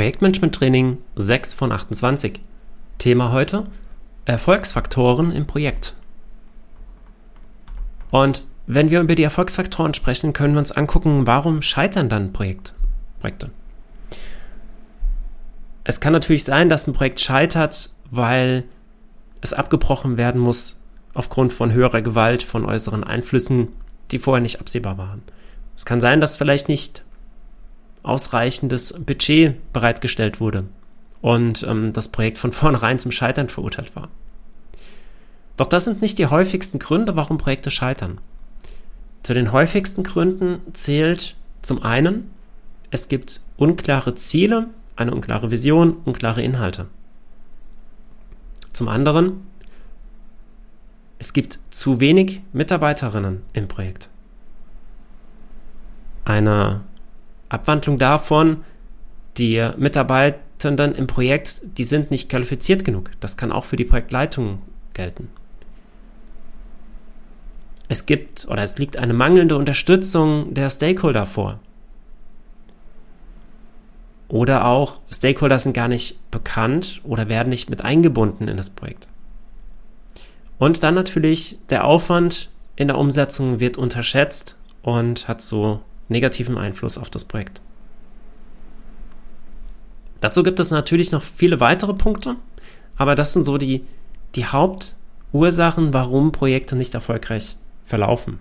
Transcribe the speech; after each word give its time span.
Projektmanagement-Training 0.00 0.96
6 1.16 1.52
von 1.52 1.72
28. 1.72 2.40
Thema 2.96 3.32
heute: 3.32 3.64
Erfolgsfaktoren 4.24 5.30
im 5.30 5.46
Projekt. 5.46 5.92
Und 8.10 8.46
wenn 8.66 8.88
wir 8.88 9.02
über 9.02 9.14
die 9.14 9.24
Erfolgsfaktoren 9.24 9.92
sprechen, 9.92 10.32
können 10.32 10.54
wir 10.54 10.58
uns 10.58 10.72
angucken, 10.72 11.26
warum 11.26 11.60
scheitern 11.60 12.08
dann 12.08 12.32
Projekt, 12.32 12.72
Projekte. 13.20 13.50
Es 15.84 16.00
kann 16.00 16.14
natürlich 16.14 16.44
sein, 16.44 16.70
dass 16.70 16.86
ein 16.86 16.94
Projekt 16.94 17.20
scheitert, 17.20 17.90
weil 18.10 18.64
es 19.42 19.52
abgebrochen 19.52 20.16
werden 20.16 20.40
muss 20.40 20.80
aufgrund 21.12 21.52
von 21.52 21.72
höherer 21.72 22.00
Gewalt, 22.00 22.42
von 22.42 22.64
äußeren 22.64 23.04
Einflüssen, 23.04 23.68
die 24.12 24.18
vorher 24.18 24.40
nicht 24.40 24.60
absehbar 24.60 24.96
waren. 24.96 25.20
Es 25.76 25.84
kann 25.84 26.00
sein, 26.00 26.22
dass 26.22 26.38
vielleicht 26.38 26.70
nicht 26.70 27.02
ausreichendes 28.02 28.94
Budget 28.94 29.72
bereitgestellt 29.72 30.40
wurde 30.40 30.64
und 31.20 31.62
ähm, 31.62 31.92
das 31.92 32.08
Projekt 32.08 32.38
von 32.38 32.52
vornherein 32.52 32.98
zum 32.98 33.10
Scheitern 33.10 33.48
verurteilt 33.48 33.94
war. 33.94 34.08
Doch 35.56 35.66
das 35.66 35.84
sind 35.84 36.00
nicht 36.00 36.18
die 36.18 36.26
häufigsten 36.26 36.78
Gründe, 36.78 37.16
warum 37.16 37.36
Projekte 37.36 37.70
scheitern. 37.70 38.18
Zu 39.22 39.34
den 39.34 39.52
häufigsten 39.52 40.02
Gründen 40.02 40.60
zählt 40.72 41.36
zum 41.60 41.82
einen, 41.82 42.30
es 42.90 43.08
gibt 43.08 43.42
unklare 43.58 44.14
Ziele, 44.14 44.68
eine 44.96 45.14
unklare 45.14 45.50
Vision, 45.50 45.98
unklare 46.04 46.42
Inhalte. 46.42 46.86
Zum 48.72 48.88
anderen, 48.88 49.46
es 51.18 51.34
gibt 51.34 51.60
zu 51.68 52.00
wenig 52.00 52.40
Mitarbeiterinnen 52.54 53.42
im 53.52 53.68
Projekt. 53.68 54.08
Eine 56.24 56.80
Abwandlung 57.50 57.98
davon, 57.98 58.64
die 59.36 59.68
Mitarbeitenden 59.76 60.94
im 60.94 61.06
Projekt, 61.06 61.60
die 61.76 61.84
sind 61.84 62.10
nicht 62.10 62.30
qualifiziert 62.30 62.84
genug. 62.84 63.10
Das 63.20 63.36
kann 63.36 63.52
auch 63.52 63.64
für 63.64 63.76
die 63.76 63.84
Projektleitung 63.84 64.62
gelten. 64.94 65.28
Es 67.88 68.06
gibt 68.06 68.46
oder 68.48 68.62
es 68.62 68.78
liegt 68.78 68.96
eine 68.96 69.12
mangelnde 69.12 69.56
Unterstützung 69.56 70.54
der 70.54 70.70
Stakeholder 70.70 71.26
vor. 71.26 71.58
Oder 74.28 74.66
auch 74.66 75.00
Stakeholder 75.10 75.58
sind 75.58 75.72
gar 75.72 75.88
nicht 75.88 76.30
bekannt 76.30 77.00
oder 77.02 77.28
werden 77.28 77.48
nicht 77.48 77.68
mit 77.68 77.84
eingebunden 77.84 78.46
in 78.46 78.56
das 78.56 78.70
Projekt. 78.70 79.08
Und 80.58 80.84
dann 80.84 80.94
natürlich 80.94 81.58
der 81.68 81.84
Aufwand 81.84 82.48
in 82.76 82.86
der 82.86 82.98
Umsetzung 82.98 83.58
wird 83.58 83.76
unterschätzt 83.76 84.56
und 84.82 85.26
hat 85.26 85.42
so 85.42 85.80
negativen 86.10 86.58
Einfluss 86.58 86.98
auf 86.98 87.10
das 87.10 87.24
Projekt. 87.24 87.60
Dazu 90.20 90.42
gibt 90.42 90.60
es 90.60 90.70
natürlich 90.70 91.12
noch 91.12 91.22
viele 91.22 91.60
weitere 91.60 91.94
Punkte, 91.94 92.36
aber 92.96 93.14
das 93.14 93.32
sind 93.32 93.44
so 93.44 93.56
die, 93.56 93.84
die 94.34 94.44
Hauptursachen, 94.44 95.94
warum 95.94 96.32
Projekte 96.32 96.76
nicht 96.76 96.94
erfolgreich 96.94 97.56
verlaufen. 97.84 98.38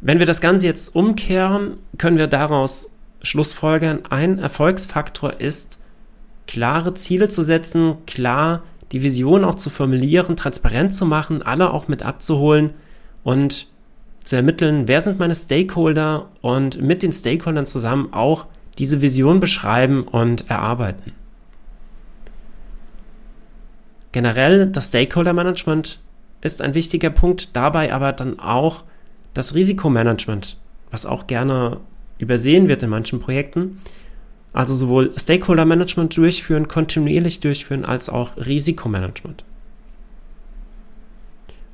Wenn 0.00 0.18
wir 0.18 0.26
das 0.26 0.40
Ganze 0.40 0.66
jetzt 0.66 0.94
umkehren, 0.94 1.76
können 1.98 2.16
wir 2.16 2.26
daraus 2.26 2.90
schlussfolgern, 3.22 4.06
ein 4.08 4.38
Erfolgsfaktor 4.38 5.40
ist, 5.40 5.78
klare 6.46 6.94
Ziele 6.94 7.28
zu 7.28 7.44
setzen, 7.44 7.98
klar 8.06 8.62
die 8.92 9.02
Vision 9.02 9.44
auch 9.44 9.54
zu 9.54 9.70
formulieren, 9.70 10.36
transparent 10.36 10.92
zu 10.94 11.06
machen, 11.06 11.42
alle 11.42 11.72
auch 11.72 11.86
mit 11.86 12.02
abzuholen 12.02 12.70
und 13.22 13.68
zu 14.24 14.36
ermitteln, 14.36 14.86
wer 14.86 15.00
sind 15.00 15.18
meine 15.18 15.34
Stakeholder 15.34 16.28
und 16.40 16.80
mit 16.80 17.02
den 17.02 17.12
Stakeholdern 17.12 17.66
zusammen 17.66 18.12
auch 18.12 18.46
diese 18.78 19.02
Vision 19.02 19.40
beschreiben 19.40 20.04
und 20.04 20.48
erarbeiten. 20.48 21.12
Generell 24.12 24.66
das 24.66 24.88
Stakeholder 24.88 25.32
Management 25.32 26.00
ist 26.40 26.62
ein 26.62 26.74
wichtiger 26.74 27.10
Punkt, 27.10 27.54
dabei 27.54 27.92
aber 27.92 28.12
dann 28.12 28.40
auch 28.40 28.84
das 29.34 29.54
Risikomanagement, 29.54 30.56
was 30.90 31.06
auch 31.06 31.26
gerne 31.26 31.78
übersehen 32.18 32.68
wird 32.68 32.82
in 32.82 32.90
manchen 32.90 33.20
Projekten. 33.20 33.78
Also 34.52 34.74
sowohl 34.74 35.12
Stakeholder 35.16 35.64
Management 35.64 36.16
durchführen, 36.16 36.66
kontinuierlich 36.66 37.38
durchführen, 37.40 37.84
als 37.84 38.08
auch 38.08 38.36
Risikomanagement 38.36 39.44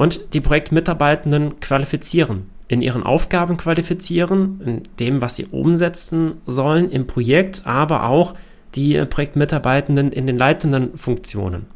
und 0.00 0.32
die 0.32 0.40
Projektmitarbeitenden 0.40 1.60
qualifizieren, 1.60 2.48
in 2.68 2.80
ihren 2.80 3.02
Aufgaben 3.02 3.58
qualifizieren, 3.58 4.62
in 4.64 4.82
dem, 4.98 5.20
was 5.20 5.36
sie 5.36 5.44
umsetzen 5.44 6.40
sollen 6.46 6.90
im 6.90 7.06
Projekt, 7.06 7.66
aber 7.66 8.04
auch 8.04 8.34
die 8.74 9.04
Projektmitarbeitenden 9.04 10.10
in 10.10 10.26
den 10.26 10.38
leitenden 10.38 10.96
Funktionen. 10.96 11.66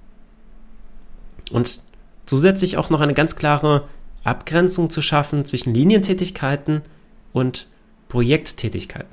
Und 1.52 1.80
zusätzlich 2.24 2.78
auch 2.78 2.88
noch 2.88 3.02
eine 3.02 3.12
ganz 3.12 3.36
klare 3.36 3.84
Abgrenzung 4.22 4.88
zu 4.88 5.02
schaffen 5.02 5.44
zwischen 5.44 5.74
Linientätigkeiten 5.74 6.80
und 7.34 7.66
Projekttätigkeiten. 8.08 9.12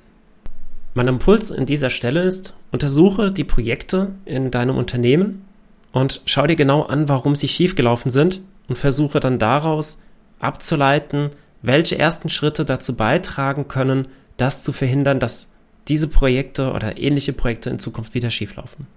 Mein 0.93 1.09
Impuls 1.09 1.51
an 1.51 1.65
dieser 1.65 1.89
Stelle 1.89 2.21
ist, 2.21 2.53
untersuche 2.71 3.29
die 3.29 3.43
Projekte 3.43 4.13
in 4.23 4.51
deinem 4.51 4.77
Unternehmen 4.77 5.43
und 5.91 6.21
schau 6.23 6.47
dir 6.47 6.55
genau 6.55 6.83
an, 6.83 7.09
warum 7.09 7.35
sie 7.35 7.49
schiefgelaufen 7.49 8.09
sind 8.09 8.39
und 8.71 8.77
versuche 8.77 9.19
dann 9.19 9.37
daraus 9.37 9.99
abzuleiten, 10.39 11.31
welche 11.61 11.99
ersten 11.99 12.29
Schritte 12.29 12.63
dazu 12.63 12.95
beitragen 12.95 13.67
können, 13.67 14.07
das 14.37 14.63
zu 14.63 14.71
verhindern, 14.71 15.19
dass 15.19 15.49
diese 15.89 16.07
Projekte 16.07 16.71
oder 16.71 16.97
ähnliche 16.97 17.33
Projekte 17.33 17.69
in 17.69 17.79
Zukunft 17.79 18.13
wieder 18.13 18.29
schieflaufen. 18.29 18.87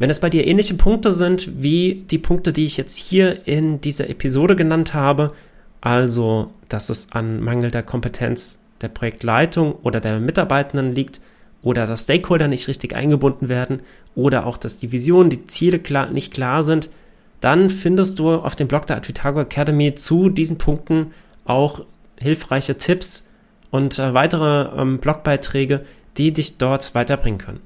Wenn 0.00 0.10
es 0.10 0.18
bei 0.18 0.30
dir 0.30 0.48
ähnliche 0.48 0.74
Punkte 0.74 1.12
sind 1.12 1.62
wie 1.62 2.04
die 2.10 2.18
Punkte, 2.18 2.52
die 2.52 2.64
ich 2.64 2.76
jetzt 2.76 2.96
hier 2.96 3.46
in 3.46 3.80
dieser 3.80 4.10
Episode 4.10 4.56
genannt 4.56 4.94
habe, 4.94 5.32
also 5.80 6.50
dass 6.68 6.90
es 6.90 7.12
an 7.12 7.40
mangelnder 7.40 7.84
Kompetenz 7.84 8.58
der 8.80 8.88
Projektleitung 8.88 9.74
oder 9.74 10.00
der 10.00 10.18
Mitarbeitenden 10.18 10.92
liegt 10.92 11.20
oder 11.62 11.86
dass 11.86 12.02
Stakeholder 12.02 12.48
nicht 12.48 12.66
richtig 12.66 12.96
eingebunden 12.96 13.48
werden 13.48 13.82
oder 14.16 14.44
auch, 14.44 14.56
dass 14.56 14.80
die 14.80 14.90
Vision, 14.90 15.30
die 15.30 15.46
Ziele 15.46 15.78
klar, 15.78 16.10
nicht 16.10 16.34
klar 16.34 16.64
sind, 16.64 16.90
dann 17.40 17.70
findest 17.70 18.18
du 18.18 18.34
auf 18.34 18.56
dem 18.56 18.68
Blog 18.68 18.86
der 18.86 18.96
Advitago 18.96 19.40
Academy 19.40 19.94
zu 19.94 20.28
diesen 20.28 20.58
Punkten 20.58 21.12
auch 21.44 21.82
hilfreiche 22.18 22.76
Tipps 22.76 23.28
und 23.70 23.98
äh, 23.98 24.14
weitere 24.14 24.80
ähm, 24.80 24.98
Blogbeiträge, 24.98 25.84
die 26.16 26.32
dich 26.32 26.58
dort 26.58 26.94
weiterbringen 26.94 27.38
können. 27.38 27.60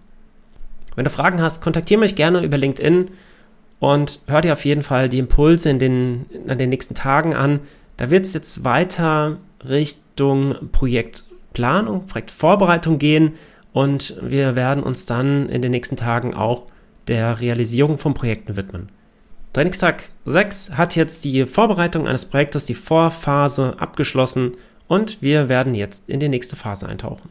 Wenn 0.95 1.05
du 1.05 1.11
Fragen 1.11 1.43
hast, 1.43 1.61
kontaktiere 1.61 2.01
mich 2.01 2.15
gerne 2.15 2.43
über 2.45 2.57
LinkedIn 2.57 3.11
und 3.81 4.21
hör 4.27 4.41
dir 4.41 4.53
auf 4.53 4.65
jeden 4.65 4.83
Fall 4.83 5.09
die 5.09 5.19
Impulse 5.19 5.71
in 5.71 5.79
den, 5.79 6.27
in 6.47 6.57
den 6.57 6.71
nächsten 6.71 6.95
Tagen 6.95 7.35
an. 7.35 7.61
Da 7.97 8.11
wird 8.11 8.27
es 8.27 8.35
jetzt 8.35 8.65
weiter 8.65 9.39
Richtung 9.69 10.55
Projektplanung, 10.71 12.07
Projektvorbereitung 12.07 12.99
gehen 12.99 13.33
und 13.73 14.17
wir 14.23 14.55
werden 14.55 14.85
uns 14.85 15.07
dann 15.07 15.49
in 15.49 15.63
den 15.63 15.73
nächsten 15.73 15.97
Tagen 15.97 16.35
auch 16.35 16.67
der 17.09 17.41
Realisierung 17.41 17.99
von 17.99 18.15
Projekten 18.15 18.57
widmen. 18.57 18.89
Trainingstag 19.55 20.11
6 20.25 20.73
hat 20.73 20.97
jetzt 20.97 21.25
die 21.25 21.47
Vorbereitung 21.47 22.09
eines 22.09 22.27
Projektes, 22.27 22.67
die 22.67 22.75
Vorphase 22.75 23.77
abgeschlossen 23.79 24.57
und 24.89 25.23
wir 25.23 25.49
werden 25.49 25.77
jetzt 25.77 26.09
in 26.09 26.19
die 26.19 26.29
nächste 26.29 26.57
Phase 26.57 26.89
eintauchen. 26.89 27.23